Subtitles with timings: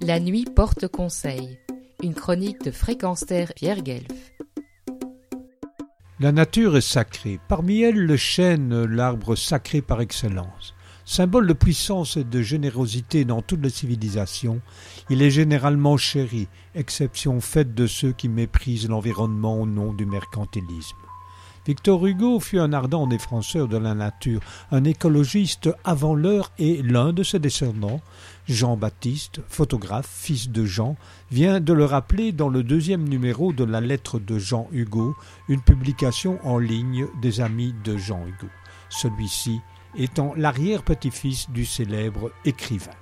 [0.00, 1.58] La nuit porte conseil.
[2.04, 3.24] Une chronique de Fréquence
[3.56, 4.32] Pierre Guelf.
[6.20, 7.40] La nature est sacrée.
[7.48, 10.76] Parmi elles, le chêne, l'arbre sacré par excellence.
[11.04, 14.60] Symbole de puissance et de générosité dans toutes les civilisations,
[15.10, 21.07] il est généralement chéri, exception faite de ceux qui méprisent l'environnement au nom du mercantilisme.
[21.68, 24.40] Victor Hugo fut un ardent défenseur de la nature,
[24.70, 28.00] un écologiste avant l'heure et l'un de ses descendants,
[28.48, 30.96] Jean-Baptiste, photographe, fils de Jean,
[31.30, 35.14] vient de le rappeler dans le deuxième numéro de la lettre de Jean Hugo,
[35.50, 38.48] une publication en ligne des amis de Jean Hugo,
[38.88, 39.60] celui-ci
[39.94, 42.96] étant l'arrière-petit-fils du célèbre écrivain.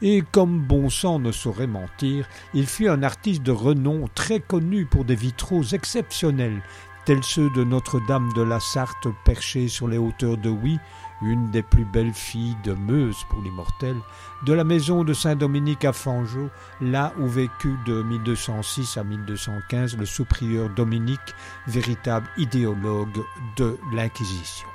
[0.00, 4.86] Et comme bon sang ne saurait mentir, il fut un artiste de renom très connu
[4.86, 6.62] pour des vitraux exceptionnels,
[7.06, 10.78] tels ceux de Notre-Dame de la Sarthe perchée sur les hauteurs de Huy,
[11.22, 13.96] une des plus belles filles de Meuse pour l'immortel,
[14.44, 20.04] de la maison de Saint-Dominique à Fangeau, là où vécut de 1206 à 1215 le
[20.04, 21.34] sous-prieur Dominique,
[21.68, 23.22] véritable idéologue
[23.56, 24.66] de l'Inquisition.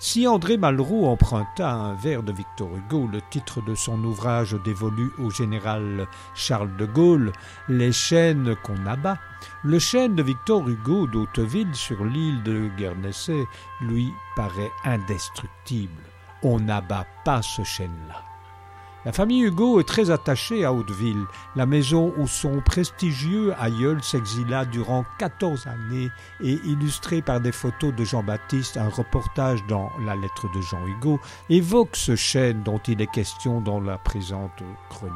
[0.00, 5.10] Si André Malraux emprunta un vers de Victor Hugo le titre de son ouvrage dévolu
[5.18, 7.32] au général Charles de Gaulle,
[7.68, 9.18] Les chênes qu'on abat,
[9.64, 13.44] le chêne de Victor Hugo d'Hauteville sur l'île de Guernesey
[13.80, 16.02] lui paraît indestructible.
[16.44, 18.27] On n'abat pas ce chêne-là.
[19.04, 24.64] La famille Hugo est très attachée à Hauteville, la maison où son prestigieux aïeul s'exila
[24.64, 26.10] durant quatorze années
[26.42, 31.20] et illustré par des photos de Jean-Baptiste, un reportage dans la lettre de Jean Hugo,
[31.48, 35.14] évoque ce chêne dont il est question dans la présente chronique.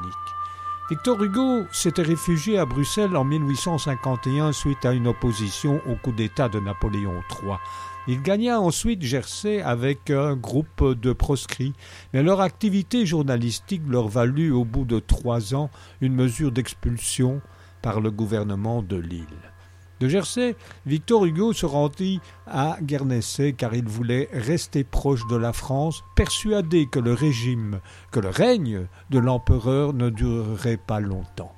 [0.89, 6.49] Victor Hugo s'était réfugié à Bruxelles en 1851 suite à une opposition au coup d'État
[6.49, 7.57] de Napoléon III.
[8.09, 11.73] Il gagna ensuite Jersey avec un groupe de proscrits,
[12.13, 15.71] mais leur activité journalistique leur valut au bout de trois ans
[16.01, 17.41] une mesure d'expulsion
[17.81, 19.53] par le gouvernement de l'île.
[20.01, 25.53] De Jersey, Victor Hugo se rendit à Guernesey car il voulait rester proche de la
[25.53, 27.79] France, persuadé que le régime,
[28.11, 31.55] que le règne de l'empereur ne durerait pas longtemps.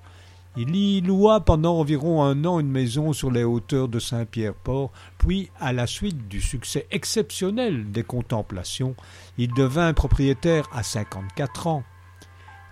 [0.57, 5.51] Il y loua pendant environ un an une maison sur les hauteurs de Saint-Pierre-Port, puis,
[5.59, 8.95] à la suite du succès exceptionnel des contemplations,
[9.37, 11.83] il devint propriétaire à 54 ans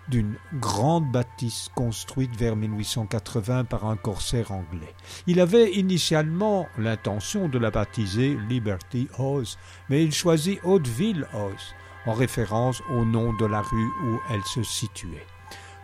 [0.08, 4.94] d'une grande bâtisse construite vers 1880 par un corsaire anglais.
[5.26, 11.74] Il avait initialement l'intention de la baptiser Liberty House, mais il choisit Hauteville House,
[12.06, 15.26] en référence au nom de la rue où elle se situait.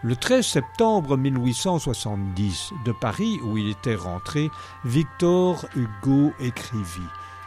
[0.05, 4.49] Le 13 septembre 1870, de Paris où il était rentré,
[4.85, 7.01] Victor Hugo écrivit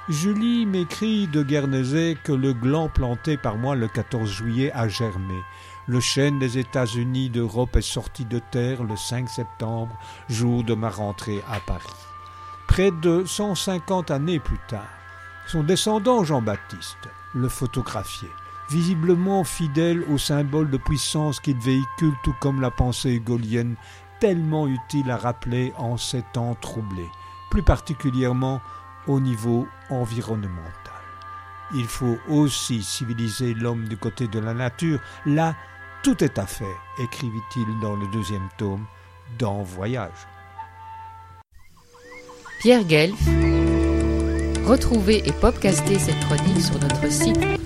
[0.09, 5.39] Julie m'écrit de Guernesey que le gland planté par moi le 14 juillet a germé.
[5.87, 9.97] Le chêne des États-Unis d'Europe est sorti de terre le 5 septembre,
[10.27, 11.87] jour de ma rentrée à Paris.
[12.67, 14.89] Près de 150 années plus tard,
[15.47, 18.27] son descendant Jean-Baptiste le photographiait
[18.71, 23.75] visiblement fidèle au symbole de puissance qu'il véhicule, tout comme la pensée hugolienne,
[24.21, 27.09] tellement utile à rappeler en ces temps troublés,
[27.49, 28.61] plus particulièrement
[29.07, 30.71] au niveau environnemental.
[31.73, 34.99] Il faut aussi civiliser l'homme du côté de la nature.
[35.25, 35.55] Là,
[36.03, 38.85] tout est à faire, écrivit-il dans le deuxième tome,
[39.37, 40.27] dans Voyage.
[42.61, 43.19] Pierre Guelf,
[44.65, 47.60] retrouvez et podcastez cette chronique sur notre site